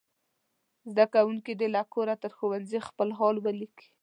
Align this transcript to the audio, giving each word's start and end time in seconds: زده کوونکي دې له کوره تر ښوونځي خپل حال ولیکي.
زده 0.91 1.05
کوونکي 1.13 1.51
دې 1.59 1.67
له 1.75 1.81
کوره 1.93 2.15
تر 2.23 2.31
ښوونځي 2.37 2.79
خپل 2.87 3.09
حال 3.17 3.35
ولیکي. 3.45 3.87